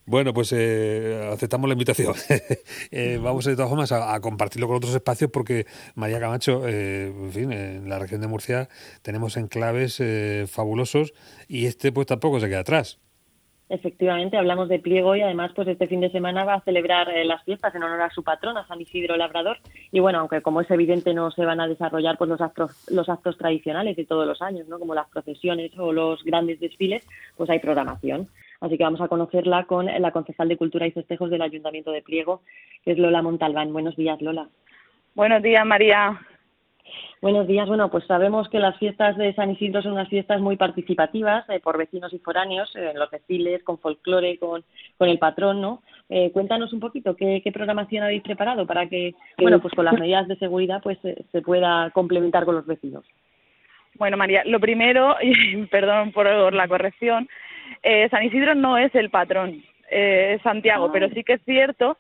Bueno, 0.06 0.32
pues 0.32 0.52
eh, 0.52 1.30
aceptamos 1.32 1.68
la 1.68 1.74
invitación. 1.74 2.14
Eh, 2.90 3.18
vamos 3.22 3.44
de 3.44 3.54
todas 3.54 3.68
formas 3.68 3.92
a, 3.92 4.14
a, 4.14 4.20
compartirlo 4.20 4.66
con 4.66 4.76
otros 4.76 4.94
espacios 4.94 5.30
porque 5.30 5.66
María 5.94 6.20
Camacho, 6.20 6.66
en 6.66 7.30
fin, 7.32 7.88
la 7.88 7.98
región 7.98 8.20
de 8.20 8.26
Murcia 8.26 8.68
tenemos 9.02 9.36
enclaves 9.36 10.00
eh, 10.00 10.46
fabulosos 10.48 11.12
y 11.48 11.66
este 11.66 11.92
pues 11.92 12.06
tampoco 12.06 12.40
se 12.40 12.48
queda 12.48 12.60
atrás. 12.60 12.98
Efectivamente, 13.70 14.38
hablamos 14.38 14.70
de 14.70 14.78
pliego 14.78 15.14
y 15.14 15.20
además 15.20 15.52
pues 15.54 15.68
este 15.68 15.86
fin 15.86 16.00
de 16.00 16.10
semana 16.10 16.44
va 16.44 16.54
a 16.54 16.60
celebrar 16.62 17.10
eh, 17.10 17.24
las 17.26 17.44
fiestas 17.44 17.74
en 17.74 17.82
honor 17.82 18.00
a 18.00 18.10
su 18.10 18.22
patrón, 18.22 18.56
a 18.56 18.66
San 18.66 18.80
Isidro 18.80 19.16
Labrador. 19.16 19.58
Y 19.92 20.00
bueno, 20.00 20.20
aunque 20.20 20.40
como 20.40 20.62
es 20.62 20.70
evidente 20.70 21.12
no 21.12 21.30
se 21.30 21.44
van 21.44 21.60
a 21.60 21.68
desarrollar 21.68 22.16
pues 22.16 22.30
los 22.30 22.40
actos, 22.40 22.70
los 22.90 23.10
actos 23.10 23.36
tradicionales 23.36 23.96
de 23.96 24.06
todos 24.06 24.26
los 24.26 24.40
años, 24.40 24.66
¿no? 24.68 24.78
como 24.78 24.94
las 24.94 25.08
procesiones 25.10 25.72
o 25.78 25.92
los 25.92 26.24
grandes 26.24 26.60
desfiles, 26.60 27.06
pues 27.36 27.50
hay 27.50 27.58
programación. 27.58 28.28
Así 28.60 28.76
que 28.76 28.84
vamos 28.84 29.00
a 29.00 29.08
conocerla 29.08 29.64
con 29.64 29.86
la 29.86 30.10
concejal 30.10 30.48
de 30.48 30.56
Cultura 30.56 30.86
y 30.86 30.90
Festejos 30.90 31.30
del 31.30 31.42
Ayuntamiento 31.42 31.92
de 31.92 32.02
Pliego, 32.02 32.42
que 32.84 32.92
es 32.92 32.98
Lola 32.98 33.22
Montalbán. 33.22 33.72
Buenos 33.72 33.96
días, 33.96 34.20
Lola. 34.20 34.48
Buenos 35.14 35.42
días, 35.42 35.64
María. 35.64 36.20
Buenos 37.20 37.48
días. 37.48 37.66
Bueno, 37.66 37.90
pues 37.90 38.04
sabemos 38.06 38.48
que 38.48 38.60
las 38.60 38.78
fiestas 38.78 39.16
de 39.16 39.34
San 39.34 39.50
Isidro 39.50 39.82
son 39.82 39.92
unas 39.92 40.08
fiestas 40.08 40.40
muy 40.40 40.56
participativas 40.56 41.48
eh, 41.50 41.60
por 41.60 41.76
vecinos 41.76 42.12
y 42.12 42.18
foráneos, 42.18 42.74
eh, 42.76 42.90
en 42.92 42.98
los 42.98 43.10
desfiles, 43.10 43.62
con 43.64 43.78
folclore, 43.78 44.38
con, 44.38 44.64
con 44.96 45.08
el 45.08 45.18
patrón, 45.18 45.60
¿no? 45.60 45.82
Eh, 46.08 46.30
cuéntanos 46.32 46.72
un 46.72 46.80
poquito 46.80 47.16
qué, 47.16 47.42
programación 47.52 48.04
habéis 48.04 48.22
preparado 48.22 48.66
para 48.66 48.88
que, 48.88 49.14
bueno, 49.36 49.60
pues 49.60 49.74
con 49.74 49.84
las 49.84 49.98
medidas 49.98 50.28
de 50.28 50.36
seguridad 50.36 50.80
pues 50.82 50.98
se 51.00 51.42
pueda 51.42 51.90
complementar 51.90 52.44
con 52.44 52.54
los 52.54 52.66
vecinos. 52.66 53.04
Bueno, 53.96 54.16
María, 54.16 54.44
lo 54.44 54.60
primero, 54.60 55.16
y 55.22 55.66
perdón 55.66 56.12
por 56.12 56.54
la 56.54 56.68
corrección, 56.68 57.28
San 58.10 58.22
Isidro 58.24 58.54
no 58.54 58.78
es 58.78 58.94
el 58.94 59.10
patrón, 59.10 59.62
es 59.90 60.40
Santiago, 60.42 60.86
ah. 60.86 60.90
pero 60.92 61.08
sí 61.10 61.24
que 61.24 61.34
es 61.34 61.42
cierto 61.44 61.98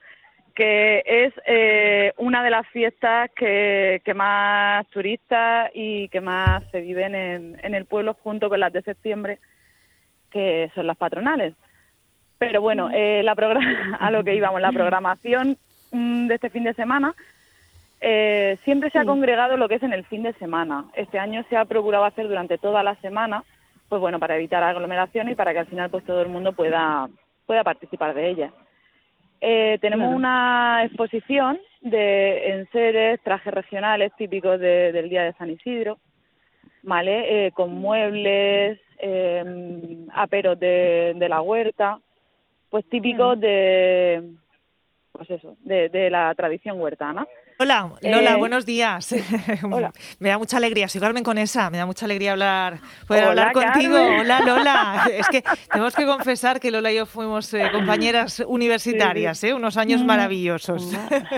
porque 0.58 1.04
es 1.06 1.32
eh, 1.46 2.12
una 2.16 2.42
de 2.42 2.50
las 2.50 2.66
fiestas 2.70 3.30
que, 3.36 4.02
que, 4.04 4.12
más 4.12 4.84
turistas 4.88 5.70
y 5.72 6.08
que 6.08 6.20
más 6.20 6.64
se 6.72 6.80
viven 6.80 7.14
en, 7.14 7.60
en 7.62 7.74
el 7.76 7.84
pueblo 7.84 8.14
junto 8.14 8.48
con 8.48 8.58
las 8.58 8.72
de 8.72 8.82
septiembre, 8.82 9.38
que 10.32 10.68
son 10.74 10.88
las 10.88 10.96
patronales. 10.96 11.54
Pero 12.38 12.60
bueno, 12.60 12.90
eh, 12.92 13.22
la 13.22 13.36
a 14.00 14.10
lo 14.10 14.24
que 14.24 14.34
íbamos, 14.34 14.60
la 14.60 14.72
programación 14.72 15.56
mm, 15.92 16.26
de 16.26 16.34
este 16.34 16.50
fin 16.50 16.64
de 16.64 16.74
semana 16.74 17.14
eh, 18.00 18.58
siempre 18.64 18.90
se 18.90 18.98
ha 18.98 19.04
congregado 19.04 19.56
lo 19.56 19.68
que 19.68 19.76
es 19.76 19.82
en 19.84 19.92
el 19.92 20.04
fin 20.06 20.24
de 20.24 20.32
semana. 20.32 20.86
Este 20.94 21.20
año 21.20 21.44
se 21.48 21.56
ha 21.56 21.66
procurado 21.66 22.04
hacer 22.04 22.26
durante 22.26 22.58
toda 22.58 22.82
la 22.82 22.96
semana, 22.96 23.44
pues 23.88 24.00
bueno, 24.00 24.18
para 24.18 24.36
evitar 24.36 24.62
aglomeraciones 24.62 25.32
y 25.32 25.36
para 25.36 25.52
que 25.52 25.60
al 25.60 25.66
final 25.66 25.90
pues 25.90 26.04
todo 26.04 26.20
el 26.22 26.28
mundo 26.28 26.52
pueda, 26.52 27.08
pueda 27.46 27.64
participar 27.64 28.14
de 28.14 28.28
ella. 28.28 28.52
Eh, 29.40 29.78
tenemos 29.80 30.14
una 30.14 30.84
exposición 30.84 31.58
de 31.80 32.50
enseres, 32.50 33.20
trajes 33.22 33.54
regionales 33.54 34.12
típicos 34.16 34.58
del 34.58 35.08
Día 35.08 35.22
de 35.22 35.32
San 35.34 35.50
Isidro, 35.50 35.98
¿vale? 36.82 37.46
Eh, 37.46 37.52
con 37.52 37.72
muebles, 37.74 38.80
eh, 38.98 40.06
aperos 40.12 40.58
de, 40.58 41.14
de 41.16 41.28
la 41.28 41.40
huerta, 41.40 42.00
pues 42.68 42.84
típicos 42.88 43.38
de, 43.40 44.28
pues 45.12 45.30
eso, 45.30 45.56
de, 45.60 45.88
de 45.88 46.10
la 46.10 46.34
tradición 46.34 46.80
huertana. 46.80 47.26
Hola, 47.60 47.90
Lola, 48.02 48.34
eh, 48.34 48.36
buenos 48.36 48.64
días. 48.66 49.12
me 50.20 50.28
da 50.28 50.38
mucha 50.38 50.58
alegría, 50.58 50.86
soy 50.86 51.00
Carmen 51.00 51.24
Conesa, 51.24 51.70
me 51.70 51.78
da 51.78 51.86
mucha 51.86 52.04
alegría 52.04 52.30
hablar, 52.30 52.78
poder 53.08 53.24
hablar 53.24 53.52
contigo. 53.52 53.96
Hola, 53.96 54.42
Lola. 54.42 55.10
es 55.12 55.28
que 55.28 55.42
tenemos 55.68 55.92
que 55.96 56.06
confesar 56.06 56.60
que 56.60 56.70
Lola 56.70 56.92
y 56.92 56.96
yo 56.98 57.06
fuimos 57.06 57.52
eh, 57.54 57.68
compañeras 57.72 58.44
universitarias, 58.46 59.42
¿eh? 59.42 59.54
unos 59.54 59.76
años 59.76 60.04
mm. 60.04 60.06
maravillosos. 60.06 60.92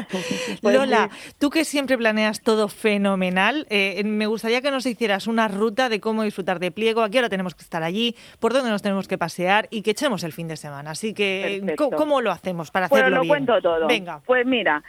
Lola, 0.63 1.09
tú 1.39 1.49
que 1.49 1.65
siempre 1.65 1.97
planeas 1.97 2.43
todo 2.43 2.69
fenomenal, 2.69 3.67
me 4.05 4.27
gustaría 4.27 4.61
que 4.61 4.71
nos 4.71 4.85
hicieras 4.85 5.27
una 5.27 5.49
ruta 5.49 5.89
de 5.89 6.01
cómo 6.01 6.23
disfrutar 6.23 6.61
de 6.61 6.71
pliego, 6.71 7.01
a 7.03 7.09
qué 7.09 7.21
hora 7.21 7.31
tenemos 7.31 7.55
que 7.55 7.63
estar 7.63 7.83
allí, 7.83 8.15
por 8.41 8.53
dónde 8.53 8.69
nos 8.69 8.83
tenemos 8.83 9.09
que 9.09 9.17
pasear 9.17 9.69
y 9.71 9.81
que 9.81 9.93
echemos 9.93 10.23
el 10.23 10.35
fin 10.35 10.49
de 10.49 10.59
semana. 10.59 10.91
Así 10.91 11.15
que, 11.15 11.65
¿cómo, 11.79 12.21
lo 12.21 12.31
hacemos 12.31 12.71
para 12.71 12.87
hacerlo 12.87 13.05
bueno, 13.05 13.23
lo 13.23 13.27
cuento 13.27 13.63
todo. 13.63 13.87
Venga. 13.87 14.21
Pues 14.27 14.45
mira, 14.45 14.83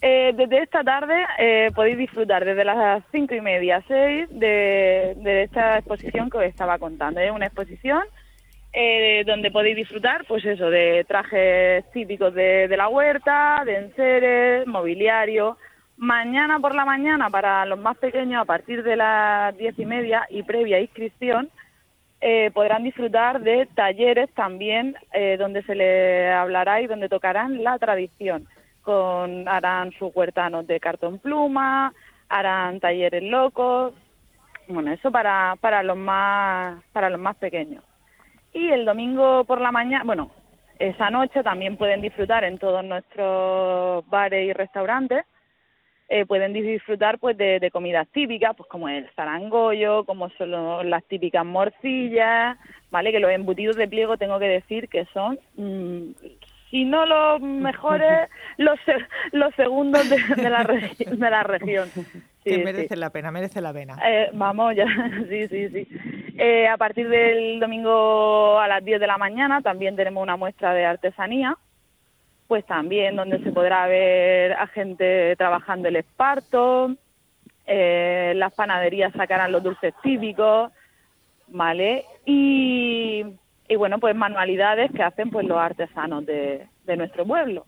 eh, 0.00 0.32
desde 0.36 0.62
esta 0.62 0.84
tarde 0.84 1.26
eh, 1.38 1.72
podéis 1.74 1.98
disfrutar 1.98 2.44
desde 2.44 2.64
las 2.64 3.02
cinco 3.10 3.34
y 3.34 3.40
media, 3.40 3.82
seis, 3.88 4.28
de, 4.30 5.42
esta 5.42 5.78
exposición 5.78 6.30
que 6.30 6.38
os 6.38 6.44
estaba 6.44 6.78
contando. 6.78 7.20
Es 7.20 7.32
una 7.32 7.46
exposición 7.46 8.04
eh, 8.72 9.24
donde 9.26 9.50
podéis 9.50 9.76
disfrutar, 9.76 10.24
pues 10.26 10.44
eso, 10.44 10.70
de 10.70 11.04
trajes 11.08 11.90
típicos 11.90 12.32
de, 12.32 12.72
la 12.76 12.88
huerta, 12.88 13.62
de 13.64 13.76
enseres, 13.76 14.66
mobiliario. 14.68 15.56
Mañana 15.96 16.60
por 16.60 16.76
la 16.76 16.84
mañana, 16.84 17.28
para 17.28 17.66
los 17.66 17.80
más 17.80 17.96
pequeños, 17.96 18.40
a 18.40 18.44
partir 18.44 18.84
de 18.84 18.94
las 18.94 19.56
diez 19.58 19.76
y 19.80 19.84
media 19.84 20.26
y 20.30 20.44
previa 20.44 20.80
inscripción, 20.80 21.50
podrán 22.54 22.84
disfrutar 22.84 23.40
de 23.40 23.66
talleres 23.74 24.30
también 24.34 24.94
donde 25.38 25.62
se 25.62 25.74
les 25.74 26.32
hablará 26.32 26.80
y 26.80 26.86
donde 26.86 27.08
tocarán 27.08 27.64
la 27.64 27.78
tradición 27.78 28.46
con, 28.88 29.46
harán 29.46 29.92
sus 29.98 30.16
huertanos 30.16 30.66
de 30.66 30.80
cartón 30.80 31.18
pluma, 31.18 31.92
harán 32.30 32.80
talleres 32.80 33.22
locos, 33.22 33.92
bueno, 34.66 34.90
eso 34.90 35.12
para, 35.12 35.56
para 35.60 35.82
los 35.82 35.98
más, 35.98 36.82
para 36.94 37.10
los 37.10 37.20
más 37.20 37.36
pequeños. 37.36 37.84
Y 38.54 38.68
el 38.70 38.86
domingo 38.86 39.44
por 39.44 39.60
la 39.60 39.70
mañana, 39.70 40.04
bueno, 40.04 40.30
esa 40.78 41.10
noche 41.10 41.42
también 41.42 41.76
pueden 41.76 42.00
disfrutar 42.00 42.44
en 42.44 42.56
todos 42.56 42.82
nuestros 42.82 44.08
bares 44.08 44.48
y 44.48 44.54
restaurantes, 44.54 45.26
eh, 46.08 46.24
pueden 46.24 46.54
disfrutar 46.54 47.18
pues 47.18 47.36
de, 47.36 47.68
comidas 47.70 48.08
típicas, 48.08 48.56
pues 48.56 48.70
como 48.70 48.88
el 48.88 49.06
zarangollo, 49.10 50.04
como 50.04 50.30
son 50.30 50.88
las 50.88 51.04
típicas 51.04 51.44
morcillas, 51.44 52.56
¿vale? 52.90 53.12
Que 53.12 53.20
los 53.20 53.30
embutidos 53.30 53.76
de 53.76 53.86
pliego 53.86 54.16
tengo 54.16 54.38
que 54.38 54.48
decir 54.48 54.88
que 54.88 55.04
son 55.12 55.38
mm, 55.56 56.12
y 56.70 56.84
no 56.84 57.06
los 57.06 57.40
mejores, 57.40 58.28
los, 58.56 58.78
los 59.32 59.54
segundos 59.54 60.08
de, 60.08 60.50
la, 60.50 60.64
de 60.98 61.30
la 61.30 61.42
región. 61.42 61.88
que 62.44 62.58
merece 62.58 62.96
la 62.96 63.10
pena, 63.10 63.30
merece 63.30 63.60
la 63.60 63.72
pena. 63.72 63.98
Eh, 64.04 64.30
vamos, 64.32 64.74
ya, 64.74 64.86
sí, 65.28 65.48
sí, 65.48 65.68
sí. 65.68 65.88
Eh, 66.36 66.68
a 66.68 66.76
partir 66.76 67.08
del 67.08 67.58
domingo 67.60 68.58
a 68.58 68.68
las 68.68 68.84
10 68.84 69.00
de 69.00 69.06
la 69.06 69.18
mañana 69.18 69.60
también 69.60 69.96
tenemos 69.96 70.22
una 70.22 70.36
muestra 70.36 70.72
de 70.72 70.84
artesanía, 70.84 71.56
pues 72.46 72.64
también 72.64 73.16
donde 73.16 73.42
se 73.42 73.52
podrá 73.52 73.86
ver 73.86 74.52
a 74.52 74.66
gente 74.68 75.34
trabajando 75.36 75.88
el 75.88 75.96
esparto, 75.96 76.94
eh, 77.66 78.32
las 78.36 78.54
panaderías 78.54 79.12
sacarán 79.12 79.52
los 79.52 79.62
dulces 79.62 79.92
típicos, 80.02 80.72
¿vale? 81.48 82.04
Y 82.24 83.24
y 83.68 83.76
bueno, 83.76 83.98
pues 83.98 84.16
manualidades 84.16 84.90
que 84.92 85.02
hacen 85.02 85.30
pues 85.30 85.46
los 85.46 85.58
artesanos 85.58 86.24
de, 86.24 86.66
nuestro 86.96 87.26
pueblo. 87.26 87.66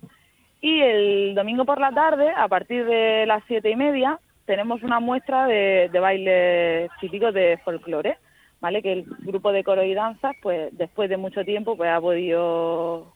Y 0.63 0.81
el 0.81 1.35
domingo 1.35 1.65
por 1.65 1.81
la 1.81 1.93
tarde, 1.93 2.31
a 2.35 2.49
partir 2.49 2.87
de 2.87 3.27
las 3.27 3.43
siete 3.47 3.71
y 3.71 3.77
media, 3.77 4.19
tenemos 4.47 4.83
una 4.83 4.99
muestra 4.99 5.47
de, 5.47 5.91
de 5.93 6.01
bailes 6.01 6.91
típicos 7.01 7.35
de 7.35 7.59
folclore, 7.65 8.19
¿vale? 8.61 8.83
Que 8.83 8.93
el 8.93 9.05
grupo 9.21 9.53
de 9.53 9.63
coro 9.63 9.85
y 9.85 9.95
danzas, 9.95 10.35
pues 10.43 10.77
después 10.77 11.11
de 11.11 11.19
mucho 11.19 11.45
tiempo, 11.45 11.77
pues 11.77 11.91
ha 11.91 12.01
podido 12.01 13.13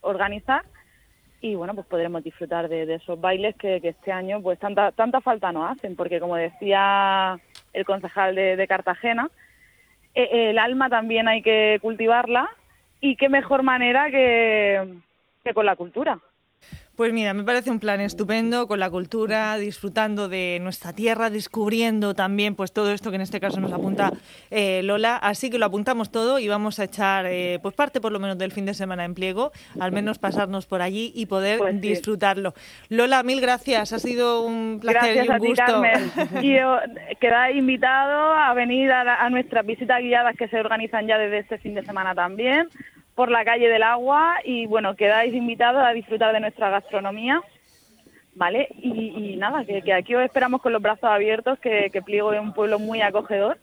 organizar 0.00 0.62
y 1.40 1.54
bueno, 1.54 1.74
pues 1.74 1.86
podremos 1.86 2.24
disfrutar 2.24 2.68
de, 2.68 2.92
esos 2.94 3.20
bailes 3.20 3.54
que, 3.56 3.80
este 3.82 4.10
año 4.10 4.42
pues 4.42 4.58
tanta, 4.58 4.92
tanta 4.92 5.20
falta 5.20 5.52
nos 5.52 5.70
hacen, 5.70 5.94
porque 5.94 6.20
como 6.20 6.36
decía 6.36 7.38
el 7.72 7.84
concejal 7.84 8.34
de 8.34 8.66
Cartagena, 8.66 9.30
el 10.22 10.58
alma 10.58 10.88
también 10.88 11.28
hay 11.28 11.42
que 11.42 11.78
cultivarla 11.80 12.48
y 13.00 13.16
qué 13.16 13.28
mejor 13.28 13.62
manera 13.62 14.10
que, 14.10 14.94
que 15.44 15.54
con 15.54 15.66
la 15.66 15.76
cultura. 15.76 16.18
Pues 16.98 17.12
mira, 17.12 17.32
me 17.32 17.44
parece 17.44 17.70
un 17.70 17.78
plan 17.78 18.00
estupendo 18.00 18.66
con 18.66 18.80
la 18.80 18.90
cultura, 18.90 19.56
disfrutando 19.56 20.28
de 20.28 20.58
nuestra 20.60 20.92
tierra, 20.92 21.30
descubriendo 21.30 22.12
también 22.12 22.56
pues 22.56 22.72
todo 22.72 22.90
esto 22.90 23.10
que 23.10 23.14
en 23.14 23.22
este 23.22 23.38
caso 23.38 23.60
nos 23.60 23.72
apunta 23.72 24.10
eh, 24.50 24.82
Lola. 24.82 25.16
Así 25.16 25.48
que 25.48 25.60
lo 25.60 25.66
apuntamos 25.66 26.10
todo 26.10 26.40
y 26.40 26.48
vamos 26.48 26.80
a 26.80 26.84
echar 26.86 27.26
eh, 27.26 27.60
pues 27.62 27.76
parte 27.76 28.00
por 28.00 28.10
lo 28.10 28.18
menos 28.18 28.36
del 28.36 28.50
fin 28.50 28.66
de 28.66 28.74
semana 28.74 29.04
en 29.04 29.14
pliego, 29.14 29.52
al 29.78 29.92
menos 29.92 30.18
pasarnos 30.18 30.66
por 30.66 30.82
allí 30.82 31.12
y 31.14 31.26
poder 31.26 31.58
pues 31.58 31.80
disfrutarlo. 31.80 32.52
Lola, 32.88 33.22
mil 33.22 33.40
gracias, 33.40 33.92
ha 33.92 34.00
sido 34.00 34.42
un 34.42 34.80
placer 34.80 35.24
y 35.24 35.28
un 35.28 35.38
gusto. 35.38 35.64
Carmen. 35.64 36.10
Y 36.42 36.56
quedáis 37.20 37.56
invitado 37.56 38.34
a 38.34 38.52
venir 38.54 38.90
a, 38.90 39.24
a 39.24 39.30
nuestras 39.30 39.64
visitas 39.64 40.00
guiadas 40.00 40.34
que 40.36 40.48
se 40.48 40.58
organizan 40.58 41.06
ya 41.06 41.16
desde 41.16 41.38
este 41.38 41.58
fin 41.58 41.76
de 41.76 41.84
semana 41.84 42.16
también 42.16 42.68
por 43.18 43.32
la 43.32 43.44
calle 43.44 43.68
del 43.68 43.82
agua 43.82 44.36
y 44.44 44.66
bueno, 44.66 44.94
quedáis 44.94 45.34
invitados 45.34 45.82
a 45.84 45.90
disfrutar 45.90 46.32
de 46.32 46.38
nuestra 46.38 46.70
gastronomía. 46.70 47.42
¿Vale? 48.36 48.68
Y, 48.80 49.34
nada, 49.36 49.64
que, 49.64 49.92
aquí 49.92 50.14
os 50.14 50.22
esperamos 50.22 50.62
con 50.62 50.72
los 50.72 50.80
brazos 50.80 51.10
abiertos, 51.10 51.58
que, 51.58 51.90
Pliego 52.06 52.32
es 52.32 52.40
un 52.40 52.54
pueblo 52.54 52.78
muy 52.78 53.00
acogedor 53.00 53.58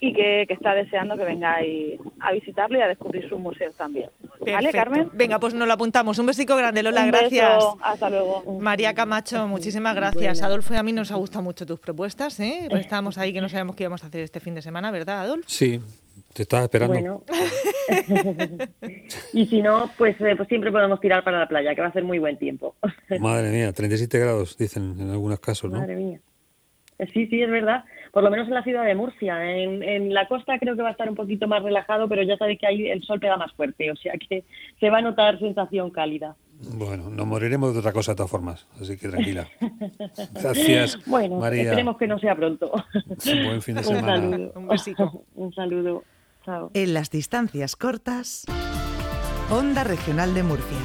y 0.00 0.12
que, 0.12 0.42
está 0.48 0.74
deseando 0.74 1.16
que 1.16 1.22
vengáis 1.22 2.00
a 2.18 2.32
visitarlo 2.32 2.76
y 2.78 2.82
a 2.82 2.88
descubrir 2.88 3.28
sus 3.28 3.38
museos 3.38 3.76
también. 3.76 4.10
¿Vale, 4.40 4.72
Carmen? 4.72 5.08
Venga, 5.12 5.38
pues 5.38 5.54
nos 5.54 5.68
lo 5.68 5.74
apuntamos. 5.74 6.18
Un 6.18 6.26
besico 6.26 6.56
grande, 6.56 6.82
Lola, 6.82 7.06
gracias. 7.06 7.64
Hasta 7.80 8.10
luego. 8.10 8.58
María 8.58 8.92
Camacho, 8.92 9.46
muchísimas 9.46 9.94
gracias. 9.94 10.42
Adolfo 10.42 10.74
y 10.74 10.78
a 10.78 10.82
mí 10.82 10.92
nos 10.92 11.12
ha 11.12 11.14
gustado 11.14 11.44
mucho 11.44 11.64
tus 11.64 11.78
propuestas, 11.78 12.40
¿eh? 12.40 12.66
Pues 12.68 12.80
estábamos 12.80 13.18
ahí 13.18 13.32
que 13.32 13.40
no 13.40 13.48
sabíamos 13.48 13.76
qué 13.76 13.84
íbamos 13.84 14.02
a 14.02 14.08
hacer 14.08 14.22
este 14.22 14.40
fin 14.40 14.56
de 14.56 14.62
semana, 14.62 14.90
¿verdad, 14.90 15.20
Adolfo? 15.20 15.48
Sí, 15.48 15.80
te 16.36 16.42
estaba 16.42 16.64
esperando. 16.64 17.24
y 19.32 19.46
si 19.46 19.62
no, 19.62 19.90
pues, 19.96 20.20
eh, 20.20 20.34
pues 20.36 20.48
siempre 20.48 20.70
podemos 20.70 21.00
tirar 21.00 21.24
para 21.24 21.38
la 21.38 21.48
playa, 21.48 21.74
que 21.74 21.80
va 21.80 21.88
a 21.88 21.92
ser 21.92 22.04
muy 22.04 22.18
buen 22.18 22.36
tiempo. 22.36 22.76
Madre 23.20 23.50
mía, 23.50 23.72
37 23.72 24.18
grados, 24.18 24.58
dicen 24.58 24.96
en 25.00 25.10
algunos 25.10 25.40
casos, 25.40 25.70
¿no? 25.70 25.78
Madre 25.78 25.96
mía. 25.96 26.20
Eh, 26.98 27.06
sí, 27.12 27.26
sí, 27.26 27.42
es 27.42 27.50
verdad. 27.50 27.84
Por 28.12 28.22
lo 28.22 28.30
menos 28.30 28.48
en 28.48 28.54
la 28.54 28.62
ciudad 28.62 28.84
de 28.84 28.94
Murcia. 28.94 29.50
En, 29.50 29.82
en 29.82 30.12
la 30.12 30.28
costa 30.28 30.58
creo 30.58 30.76
que 30.76 30.82
va 30.82 30.88
a 30.88 30.92
estar 30.92 31.08
un 31.08 31.14
poquito 31.14 31.48
más 31.48 31.62
relajado, 31.62 32.08
pero 32.08 32.22
ya 32.22 32.36
sabéis 32.36 32.58
que 32.58 32.66
ahí 32.66 32.88
el 32.88 33.02
sol 33.02 33.20
pega 33.20 33.36
más 33.36 33.52
fuerte, 33.52 33.90
o 33.90 33.96
sea 33.96 34.14
que 34.14 34.44
se 34.78 34.90
va 34.90 34.98
a 34.98 35.02
notar 35.02 35.38
sensación 35.38 35.90
cálida. 35.90 36.36
Bueno, 36.74 37.10
nos 37.10 37.26
moriremos 37.26 37.74
de 37.74 37.80
otra 37.80 37.92
cosa 37.92 38.12
de 38.12 38.16
todas 38.16 38.30
formas, 38.30 38.66
así 38.80 38.96
que 38.96 39.08
tranquila. 39.08 39.46
Gracias, 40.32 40.98
bueno, 41.06 41.36
María. 41.36 41.64
esperemos 41.64 41.98
que 41.98 42.06
no 42.06 42.18
sea 42.18 42.34
pronto. 42.34 42.72
Un 43.26 43.44
buen 43.44 43.60
fin 43.62 43.74
de 43.74 43.84
semana. 43.84 44.14
Un 44.14 44.30
saludo. 44.30 44.52
Un 44.56 44.68
besito. 44.68 45.24
Un 45.34 45.52
saludo. 45.52 46.04
En 46.74 46.94
las 46.94 47.10
distancias 47.10 47.76
cortas, 47.76 48.44
Onda 49.50 49.84
Regional 49.84 50.34
de 50.34 50.42
Murcia. 50.42 50.78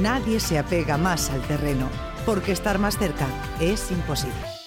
Nadie 0.00 0.40
se 0.40 0.58
apega 0.58 0.96
más 0.96 1.30
al 1.30 1.42
terreno, 1.42 1.88
porque 2.26 2.52
estar 2.52 2.78
más 2.78 2.98
cerca 2.98 3.26
es 3.60 3.90
imposible. 3.90 4.59